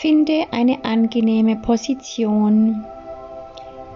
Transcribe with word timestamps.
Finde 0.00 0.44
eine 0.52 0.84
angenehme 0.84 1.56
Position, 1.56 2.84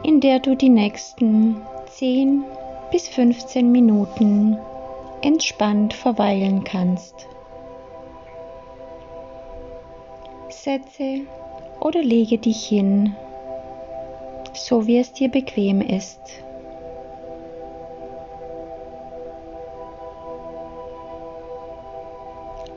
in 0.03 0.19
der 0.19 0.40
du 0.40 0.56
die 0.56 0.69
nächsten 0.69 1.62
10 1.90 2.42
bis 2.90 3.06
15 3.06 3.71
Minuten 3.71 4.58
entspannt 5.21 5.94
verweilen 5.94 6.65
kannst. 6.65 7.28
Setze 10.49 11.21
oder 11.78 12.03
lege 12.03 12.38
dich 12.38 12.66
hin, 12.66 13.14
so 14.54 14.88
wie 14.88 14.98
es 14.98 15.12
dir 15.12 15.28
bequem 15.28 15.80
ist. 15.80 16.20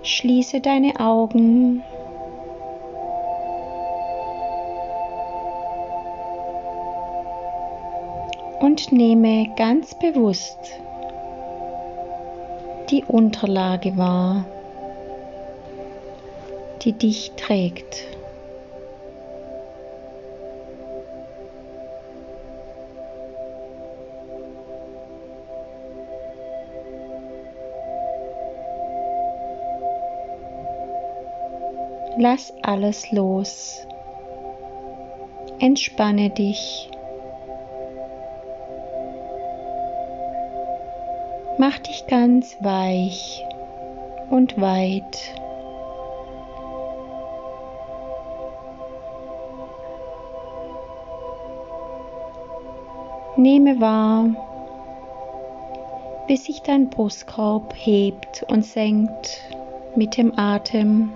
Schließe 0.04 0.62
deine 0.62 1.00
Augen 1.00 1.82
und 8.60 8.92
nehme 8.92 9.48
ganz 9.56 9.94
bewusst 9.96 10.58
die 12.90 13.04
Unterlage 13.04 13.98
wahr, 13.98 14.46
die 16.82 16.94
dich 16.94 17.32
trägt. 17.36 18.06
Lass 32.18 32.54
alles 32.62 33.12
los. 33.12 33.86
Entspanne 35.60 36.30
dich. 36.30 36.90
Mach 41.58 41.80
dich 41.80 42.06
ganz 42.08 42.58
weich 42.62 43.46
und 44.30 44.60
weit. 44.60 45.34
Nehme 53.38 53.80
wahr, 53.80 54.26
wie 56.28 56.36
sich 56.36 56.62
dein 56.62 56.90
Brustkorb 56.90 57.74
hebt 57.76 58.44
und 58.50 58.66
senkt 58.66 59.42
mit 59.96 60.18
dem 60.18 60.38
Atem. 60.38 61.14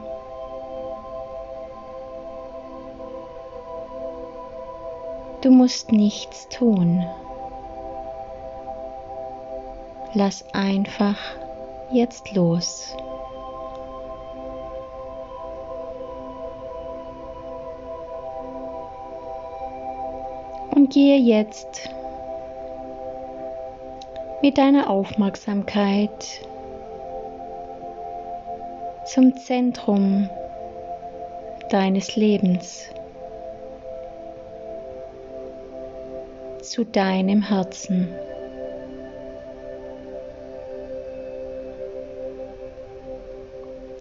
Du 5.42 5.52
musst 5.52 5.92
nichts 5.92 6.48
tun. 6.48 7.06
Lass 10.14 10.44
einfach 10.54 11.18
jetzt 11.92 12.34
los. 12.34 12.96
Und 20.74 20.92
gehe 20.92 21.18
jetzt 21.18 21.90
mit 24.42 24.58
deiner 24.58 24.90
Aufmerksamkeit 24.90 26.10
zum 29.06 29.36
Zentrum 29.38 30.30
deines 31.70 32.16
Lebens, 32.16 32.86
zu 36.62 36.83
deinem 36.83 37.42
Herzen. 37.42 38.10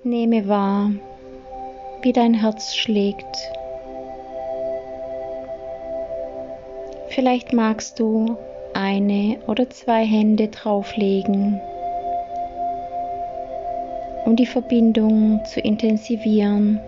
Nehme 0.09 0.49
wahr, 0.49 0.91
wie 2.01 2.15
dein 2.15 2.33
Herz 2.33 2.75
schlägt. 2.75 3.37
Vielleicht 7.11 7.53
magst 7.53 8.01
du 8.01 8.39
eine 8.73 9.39
oder 9.49 9.69
zwei 9.69 10.07
Hände 10.07 10.49
drauflegen, 10.49 11.61
um 14.25 14.35
die 14.35 14.47
Verbindung 14.47 15.45
zu 15.45 15.61
intensivieren. 15.61 16.81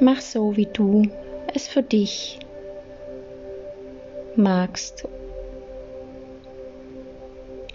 Mach 0.00 0.20
so, 0.20 0.56
wie 0.56 0.66
du 0.66 1.04
es 1.54 1.68
für 1.68 1.84
dich 1.84 2.40
magst 4.34 5.06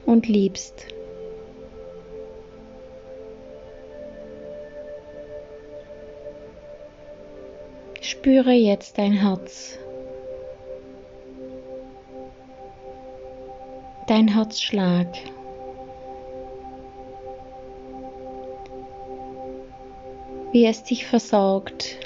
und 0.07 0.28
liebst. 0.28 0.88
Spüre 8.01 8.53
jetzt 8.53 8.97
dein 8.97 9.12
Herz, 9.12 9.78
dein 14.07 14.29
Herzschlag. 14.29 15.07
Wie 20.53 20.66
es 20.66 20.84
dich 20.84 21.06
versorgt, 21.06 21.97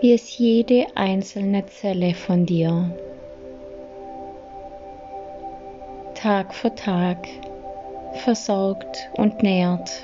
wie 0.00 0.12
es 0.12 0.36
jede 0.36 0.86
einzelne 0.96 1.64
Zelle 1.66 2.14
von 2.14 2.44
dir 2.44 2.90
Tag 6.22 6.52
für 6.52 6.74
Tag 6.74 7.26
versorgt 8.12 9.10
und 9.16 9.42
nährt. 9.42 10.02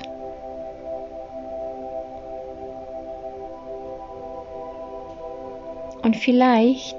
Und 6.01 6.15
vielleicht 6.15 6.97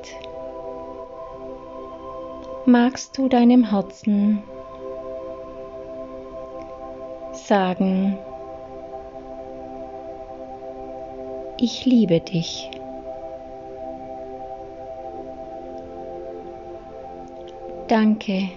magst 2.65 3.19
du 3.19 3.29
deinem 3.29 3.69
Herzen 3.69 4.41
sagen, 7.33 8.17
ich 11.57 11.85
liebe 11.85 12.21
dich. 12.21 12.71
Danke 17.89 18.51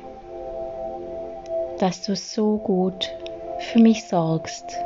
dass 1.82 2.04
du 2.04 2.16
so 2.16 2.58
gut 2.58 3.12
für 3.58 3.80
mich 3.80 4.08
sorgst. 4.08 4.78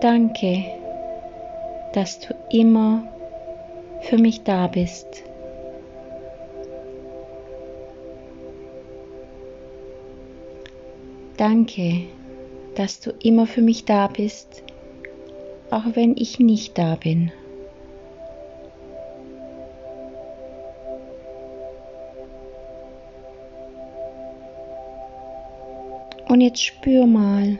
Danke, 0.00 0.64
dass 1.92 2.20
du 2.20 2.34
immer 2.50 3.02
für 4.00 4.16
mich 4.16 4.44
da 4.44 4.66
bist. 4.66 5.06
Danke, 11.36 12.04
dass 12.76 13.00
du 13.00 13.10
immer 13.22 13.46
für 13.46 13.60
mich 13.60 13.84
da 13.84 14.06
bist, 14.06 14.62
auch 15.70 15.84
wenn 15.94 16.16
ich 16.16 16.38
nicht 16.38 16.78
da 16.78 16.94
bin. 16.94 17.30
Und 26.28 26.42
jetzt 26.42 26.62
spür 26.62 27.06
mal, 27.06 27.58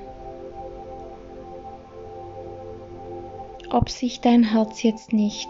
ob 3.70 3.88
sich 3.88 4.20
dein 4.20 4.42
Herz 4.42 4.82
jetzt 4.82 5.12
nicht 5.12 5.48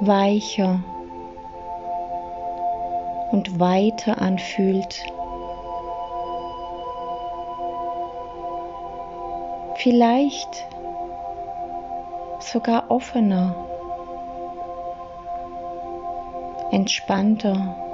weicher 0.00 0.82
und 3.32 3.60
weiter 3.60 4.20
anfühlt. 4.20 5.04
Vielleicht 9.76 10.66
sogar 12.38 12.90
offener, 12.90 13.54
entspannter. 16.70 17.89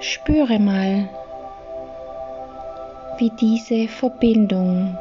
Spüre 0.00 0.58
mal, 0.58 1.08
wie 3.18 3.30
diese 3.38 3.86
Verbindung 3.86 4.96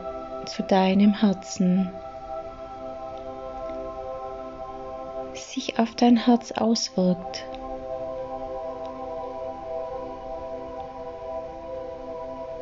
zu 0.45 0.61
deinem 0.63 1.13
Herzen 1.13 1.89
sich 5.59 5.79
auf 5.79 5.95
dein 5.95 6.17
Herz 6.17 6.51
auswirkt. 6.51 7.45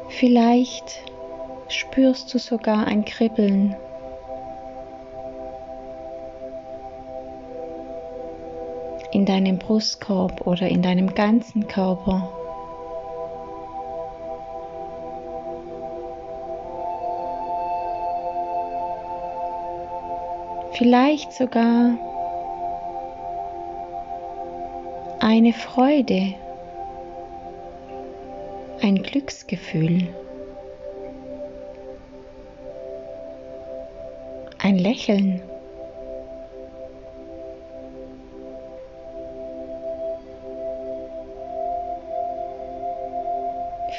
Vielleicht 0.09 1.01
spürst 1.67 2.33
du 2.33 2.39
sogar 2.39 2.87
ein 2.87 3.05
Kribbeln. 3.05 3.75
In 9.11 9.25
deinem 9.25 9.57
Brustkorb 9.57 10.45
oder 10.45 10.67
in 10.67 10.81
deinem 10.81 11.13
ganzen 11.13 11.67
Körper. 11.67 12.29
Vielleicht 20.73 21.33
sogar 21.33 21.97
eine 25.19 25.51
Freude, 25.53 26.35
ein 28.81 29.01
Glücksgefühl, 29.01 30.07
ein 34.59 34.77
Lächeln. 34.77 35.41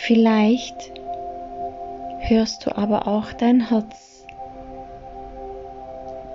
Vielleicht 0.01 0.93
hörst 2.21 2.65
du 2.65 2.77
aber 2.77 3.07
auch 3.07 3.33
dein 3.33 3.69
Herz 3.69 4.25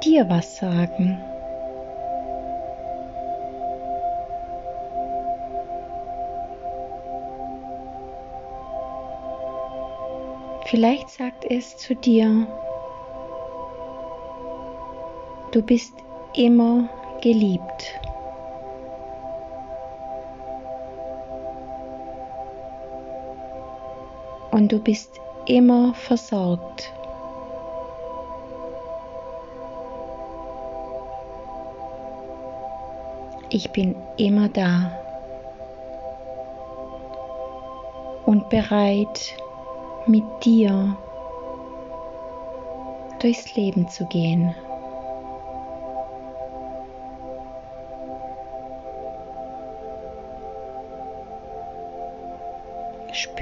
dir 0.04 0.30
was 0.30 0.58
sagen. 0.58 1.18
Vielleicht 10.66 11.10
sagt 11.10 11.46
es 11.50 11.78
zu 11.78 11.96
dir, 11.96 12.46
du 15.52 15.62
bist 15.62 15.94
immer 16.36 16.90
geliebt. 17.22 18.00
Und 24.54 24.72
du 24.72 24.78
bist 24.78 25.20
immer 25.48 25.96
versorgt. 25.96 26.94
Ich 33.50 33.72
bin 33.72 33.96
immer 34.18 34.50
da 34.50 34.92
und 38.28 38.48
bereit, 38.50 39.36
mit 40.06 40.24
dir 40.44 40.96
durchs 43.20 43.56
Leben 43.56 43.90
zu 43.90 44.06
gehen. 44.06 44.54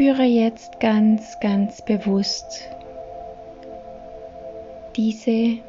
Spüre 0.02 0.24
jetzt 0.24 0.80
ganz, 0.80 1.40
ganz 1.42 1.84
bewusst 1.84 2.68
diese 4.96 5.60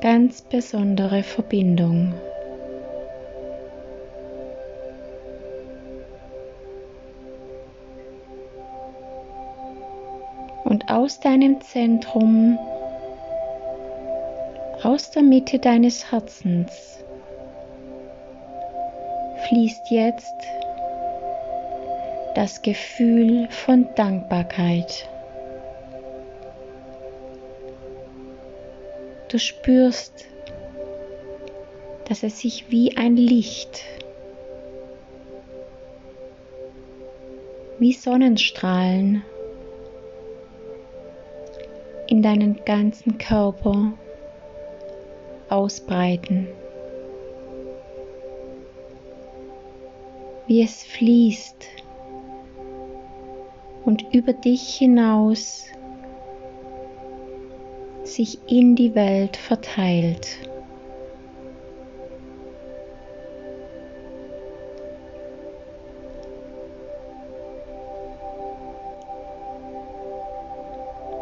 ganz 0.00 0.42
besondere 0.42 1.24
Verbindung. 1.24 2.14
und 10.64 10.88
aus 10.88 11.18
deinem 11.18 11.60
Zentrum, 11.62 12.56
aus 14.84 15.10
der 15.10 15.24
Mitte 15.24 15.58
deines 15.58 16.12
Herzens, 16.12 17.02
fließt 19.48 19.90
jetzt 19.90 20.57
das 22.38 22.62
Gefühl 22.62 23.48
von 23.50 23.88
Dankbarkeit. 23.96 25.08
Du 29.26 29.40
spürst, 29.40 30.28
dass 32.04 32.22
es 32.22 32.38
sich 32.38 32.70
wie 32.70 32.96
ein 32.96 33.16
Licht, 33.16 33.82
wie 37.80 37.92
Sonnenstrahlen 37.92 39.24
in 42.06 42.22
deinen 42.22 42.64
ganzen 42.64 43.18
Körper 43.18 43.94
ausbreiten. 45.48 46.46
Wie 50.46 50.62
es 50.62 50.84
fließt 50.84 51.77
und 53.88 54.04
über 54.12 54.34
dich 54.34 54.74
hinaus 54.74 55.64
sich 58.04 58.38
in 58.46 58.76
die 58.76 58.94
Welt 58.94 59.38
verteilt. 59.38 60.28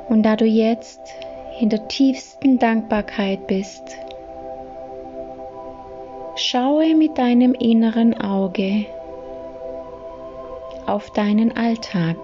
Und 0.08 0.24
da 0.24 0.34
du 0.34 0.44
jetzt 0.44 0.98
in 1.60 1.68
der 1.68 1.86
tiefsten 1.86 2.58
Dankbarkeit 2.58 3.46
bist, 3.46 3.96
schaue 6.34 6.96
mit 6.96 7.16
deinem 7.16 7.54
inneren 7.54 8.20
Auge 8.20 8.86
auf 10.86 11.12
deinen 11.12 11.56
Alltag. 11.56 12.16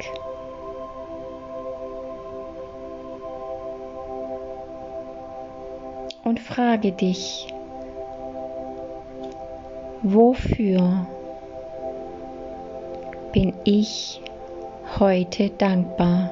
Und 6.25 6.39
frage 6.39 6.93
dich, 6.93 7.49
wofür 10.03 11.07
bin 13.33 13.55
ich 13.65 14.21
heute 15.01 15.51
dankbar? 15.51 16.31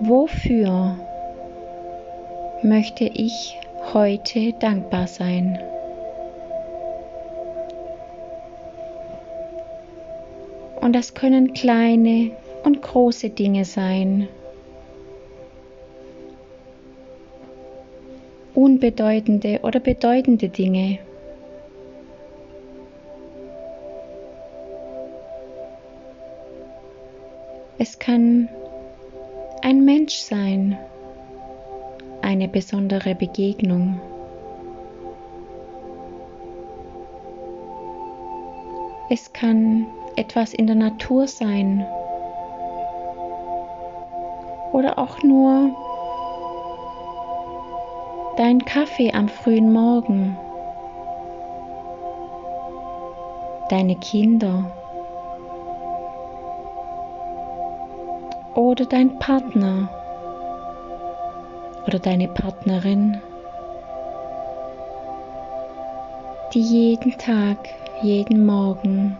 Wofür 0.00 0.96
möchte 2.62 3.04
ich 3.04 3.58
heute 3.92 4.52
dankbar 4.54 5.06
sein? 5.06 5.58
Und 10.80 10.92
das 10.94 11.14
können 11.14 11.52
kleine 11.52 12.32
und 12.64 12.82
große 12.82 13.30
Dinge 13.30 13.64
sein. 13.64 14.28
Unbedeutende 18.62 19.58
oder 19.64 19.80
bedeutende 19.80 20.48
Dinge. 20.48 21.00
Es 27.80 27.98
kann 27.98 28.48
ein 29.62 29.84
Mensch 29.84 30.14
sein, 30.14 30.78
eine 32.20 32.46
besondere 32.46 33.16
Begegnung. 33.16 34.00
Es 39.10 39.32
kann 39.32 39.88
etwas 40.14 40.54
in 40.54 40.68
der 40.68 40.76
Natur 40.76 41.26
sein 41.26 41.84
oder 44.72 45.00
auch 45.00 45.20
nur 45.24 45.81
dein 48.36 48.64
Kaffee 48.64 49.12
am 49.12 49.28
frühen 49.28 49.72
Morgen, 49.72 50.36
deine 53.68 53.96
Kinder. 53.96 54.70
Oder 58.54 58.84
dein 58.84 59.18
Partner. 59.18 59.88
Oder 61.86 61.98
deine 61.98 62.28
Partnerin, 62.28 63.20
die 66.54 66.60
jeden 66.60 67.18
Tag, 67.18 67.58
jeden 68.02 68.46
Morgen 68.46 69.16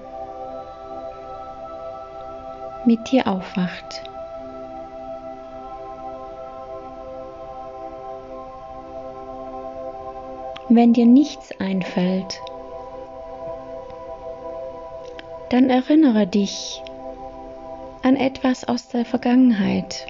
mit 2.85 3.11
dir 3.11 3.27
aufwacht. 3.27 4.12
Wenn 10.75 10.95
dir 10.95 11.05
nichts 11.05 11.51
einfällt, 11.61 12.41
dann 15.51 15.69
erinnere 15.69 16.27
dich 16.27 16.83
an 18.03 18.17
etwas 18.17 18.65
aus 18.65 18.89
der 18.89 19.05
Vergangenheit, 19.05 20.07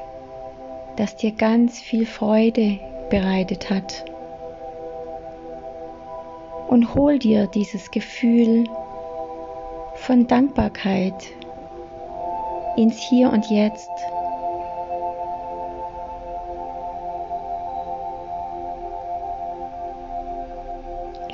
das 0.94 1.16
dir 1.16 1.32
ganz 1.32 1.80
viel 1.80 2.06
Freude 2.06 2.78
bereitet 3.10 3.70
hat. 3.70 4.04
Und 6.68 6.94
hol 6.94 7.18
dir 7.18 7.48
dieses 7.48 7.90
Gefühl 7.90 8.62
von 9.96 10.28
Dankbarkeit 10.28 11.26
ins 12.76 12.98
Hier 13.00 13.32
und 13.32 13.50
Jetzt. 13.50 13.90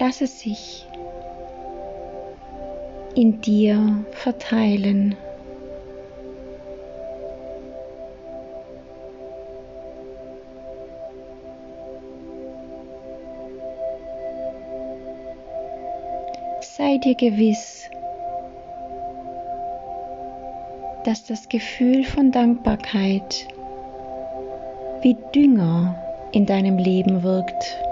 Lass 0.08 0.22
es 0.22 0.40
sich 0.40 0.86
in 3.14 3.42
dir 3.42 4.06
verteilen. 4.12 5.14
Sei 16.62 16.96
dir 16.96 17.14
gewiss, 17.14 17.90
dass 21.04 21.26
das 21.26 21.50
Gefühl 21.50 22.04
von 22.04 22.32
Dankbarkeit 22.32 23.46
wie 25.02 25.18
Dünger 25.34 26.02
in 26.32 26.46
deinem 26.46 26.78
Leben 26.78 27.22
wirkt. 27.22 27.87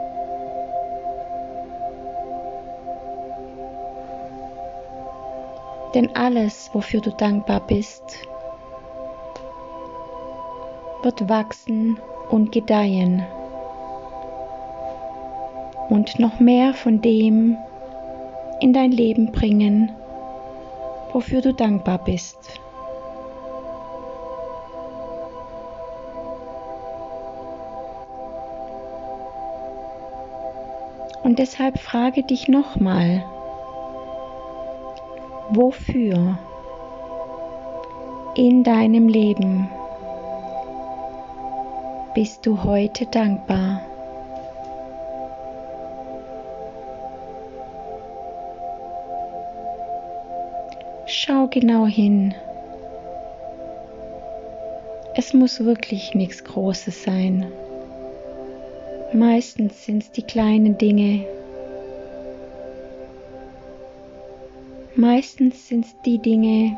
Denn 5.96 6.14
alles, 6.14 6.68
wofür 6.74 7.00
du 7.00 7.08
dankbar 7.10 7.60
bist, 7.60 8.28
wird 11.02 11.26
wachsen 11.26 11.98
und 12.28 12.52
gedeihen 12.52 13.24
und 15.88 16.18
noch 16.18 16.38
mehr 16.38 16.74
von 16.74 17.00
dem 17.00 17.56
in 18.60 18.74
dein 18.74 18.92
Leben 18.92 19.32
bringen, 19.32 19.90
wofür 21.14 21.40
du 21.40 21.54
dankbar 21.54 22.04
bist. 22.04 22.60
Und 31.22 31.38
deshalb 31.38 31.78
frage 31.78 32.22
dich 32.22 32.48
nochmal, 32.48 33.24
wofür 35.50 36.38
in 38.34 38.64
deinem 38.64 39.08
Leben 39.08 39.68
bist 42.14 42.46
du 42.46 42.64
heute 42.64 43.06
dankbar? 43.06 43.82
Schau 51.06 51.46
genau 51.48 51.86
hin. 51.86 52.34
Es 55.14 55.32
muss 55.32 55.64
wirklich 55.64 56.14
nichts 56.14 56.44
Großes 56.44 57.04
sein. 57.04 57.46
Meistens 59.12 59.84
sind 59.84 60.02
es 60.02 60.10
die 60.10 60.22
kleinen 60.24 60.76
Dinge, 60.78 61.24
Meistens 64.98 65.68
sind 65.68 65.84
es 65.84 65.94
die 66.06 66.16
Dinge, 66.16 66.74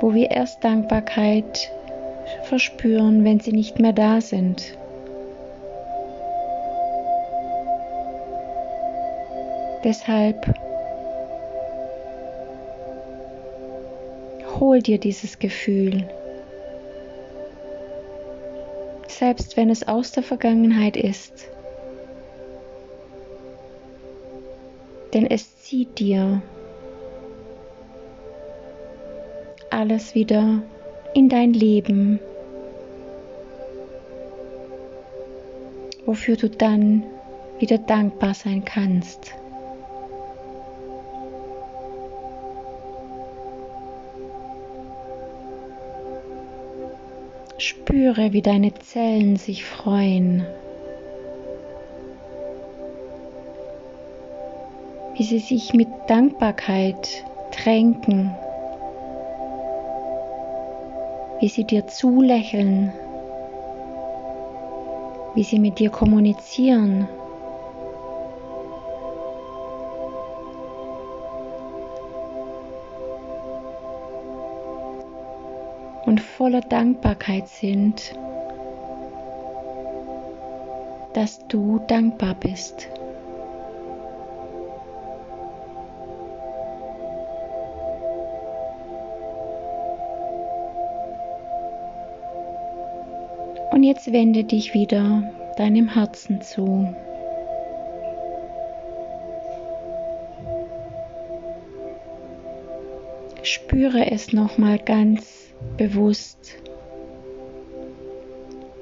wo 0.00 0.14
wir 0.14 0.30
erst 0.30 0.62
Dankbarkeit 0.62 1.72
verspüren, 2.44 3.24
wenn 3.24 3.40
sie 3.40 3.50
nicht 3.50 3.80
mehr 3.80 3.92
da 3.92 4.20
sind. 4.20 4.78
Deshalb 9.82 10.54
hol 14.60 14.80
dir 14.80 14.98
dieses 14.98 15.40
Gefühl, 15.40 16.08
selbst 19.08 19.56
wenn 19.56 19.68
es 19.68 19.88
aus 19.88 20.12
der 20.12 20.22
Vergangenheit 20.22 20.96
ist. 20.96 21.48
Denn 25.12 25.26
es 25.26 25.58
zieht 25.58 25.98
dir 25.98 26.42
alles 29.70 30.14
wieder 30.14 30.62
in 31.14 31.28
dein 31.28 31.52
Leben, 31.52 32.20
wofür 36.04 36.36
du 36.36 36.48
dann 36.48 37.04
wieder 37.58 37.78
dankbar 37.78 38.34
sein 38.34 38.64
kannst. 38.64 39.34
Spüre, 47.58 48.32
wie 48.32 48.42
deine 48.42 48.74
Zellen 48.74 49.36
sich 49.36 49.64
freuen. 49.64 50.44
Wie 55.14 55.24
sie 55.24 55.38
sich 55.38 55.74
mit 55.74 55.88
Dankbarkeit 56.06 57.24
tränken, 57.50 58.34
wie 61.40 61.48
sie 61.48 61.64
dir 61.64 61.86
zulächeln, 61.86 62.92
wie 65.34 65.44
sie 65.44 65.58
mit 65.58 65.78
dir 65.78 65.90
kommunizieren. 65.90 67.08
und 76.12 76.20
voller 76.20 76.60
Dankbarkeit 76.60 77.48
sind, 77.48 78.14
dass 81.14 81.46
du 81.48 81.78
dankbar 81.86 82.34
bist. 82.34 82.91
Und 93.82 93.88
jetzt 93.88 94.12
wende 94.12 94.44
dich 94.44 94.74
wieder 94.74 95.28
deinem 95.56 95.88
Herzen 95.88 96.40
zu. 96.40 96.94
Spüre 103.42 104.08
es 104.12 104.32
nochmal 104.32 104.78
ganz 104.78 105.52
bewusst. 105.76 106.54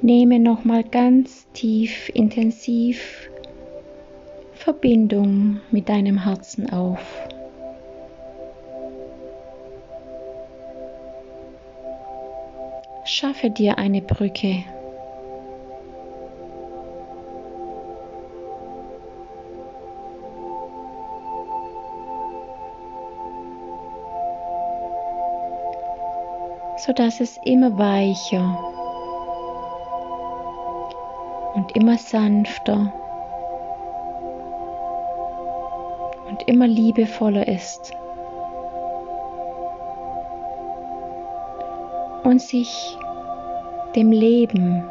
Nehme 0.03 0.39
nochmal 0.39 0.85
ganz 0.85 1.47
tief, 1.55 2.11
intensiv 2.13 3.31
Verbindung 4.53 5.61
mit 5.71 5.89
deinem 5.89 6.25
Herzen 6.25 6.71
auf. 6.71 7.01
Schaffe 13.07 13.49
dir 13.49 13.79
eine 13.79 14.03
Brücke 14.03 14.63
sodass 26.85 27.21
es 27.21 27.39
immer 27.45 27.77
weicher 27.77 28.59
und 31.55 31.77
immer 31.77 31.99
sanfter 31.99 32.91
und 36.29 36.43
immer 36.49 36.67
liebevoller 36.67 37.47
ist 37.47 37.93
und 42.25 42.41
sich 42.41 42.97
dem 43.95 44.11
Leben 44.13 44.89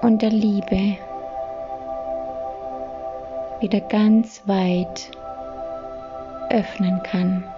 und 0.00 0.22
der 0.22 0.30
Liebe 0.30 0.96
wieder 3.60 3.80
ganz 3.80 4.42
weit 4.48 5.10
öffnen 6.50 7.00
kann. 7.04 7.51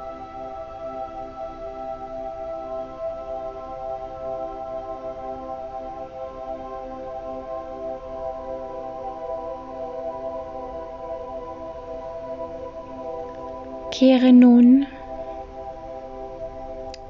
Kehre 13.96 14.32
nun 14.32 14.86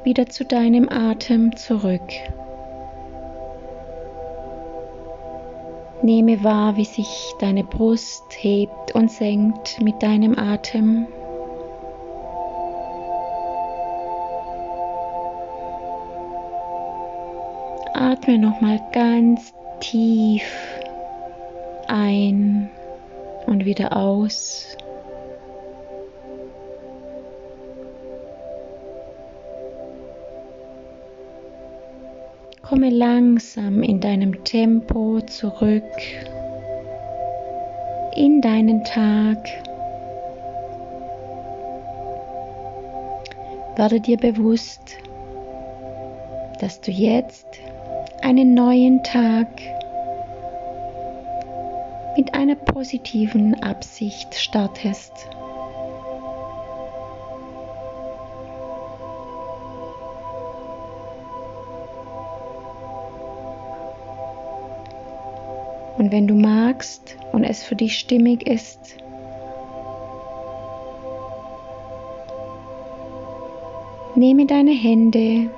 wieder 0.03 0.27
zu 0.27 0.45
deinem 0.45 0.91
Atem 0.91 1.57
zurück. 1.57 2.13
Nehme 6.03 6.45
wahr, 6.45 6.77
wie 6.77 6.85
sich 6.85 7.33
deine 7.41 7.65
Brust 7.65 8.25
hebt 8.37 8.95
und 8.95 9.11
senkt 9.11 9.81
mit 9.81 10.03
deinem 10.03 10.39
Atem. 10.39 11.07
Atme 17.95 18.39
nochmal 18.39 18.79
ganz 18.93 19.55
tief 19.81 20.45
ein 21.89 22.69
und 23.47 23.65
wieder 23.65 23.97
aus. 23.97 24.74
Komme 32.69 32.89
langsam 32.89 33.83
in 33.83 34.01
deinem 34.01 34.43
Tempo 34.43 35.21
zurück 35.21 35.83
in 38.17 38.41
deinen 38.41 38.83
Tag. 38.85 39.37
Werde 43.77 44.01
dir 44.01 44.17
bewusst, 44.17 44.97
dass 46.59 46.81
du 46.81 46.91
jetzt 46.91 47.47
einen 48.23 48.55
neuen 48.55 49.03
Tag 49.03 49.49
mit 52.17 52.33
einer 52.35 52.55
positiven 52.55 53.63
Absicht 53.63 54.35
startest. 54.35 55.13
Und 66.05 66.13
wenn 66.13 66.27
du 66.27 66.35
magst 66.35 67.17
und 67.33 67.45
es 67.45 67.63
für 67.63 67.77
dich 67.77 67.99
stimmig 67.99 68.47
ist, 68.47 68.99
nehme 74.15 74.45
deine 74.45 74.73
Hände 74.73 75.49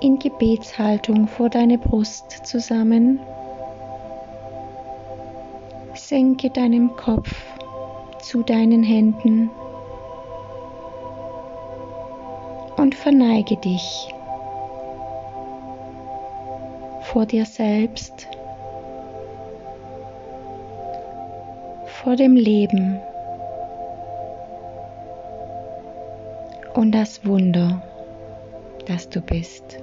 in 0.00 0.18
Gebetshaltung 0.18 1.26
vor 1.26 1.48
deine 1.48 1.78
Brust 1.78 2.46
zusammen. 2.46 3.18
Senke 5.94 6.50
deinen 6.50 6.94
Kopf 6.94 7.34
zu 8.20 8.42
deinen 8.42 8.82
Händen 8.82 9.48
und 12.76 12.94
verneige 12.94 13.56
dich 13.56 14.14
vor 17.00 17.24
dir 17.24 17.46
selbst 17.46 18.28
vor 22.06 22.14
dem 22.14 22.36
Leben 22.36 23.00
und 26.74 26.92
das 26.92 27.26
Wunder, 27.26 27.82
das 28.86 29.08
du 29.08 29.20
bist. 29.20 29.80